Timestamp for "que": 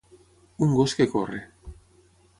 1.01-1.07